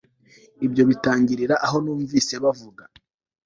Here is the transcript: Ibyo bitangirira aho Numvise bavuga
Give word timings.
Ibyo 0.65 0.83
bitangirira 0.89 1.55
aho 1.65 1.77
Numvise 1.83 2.33
bavuga 2.43 2.83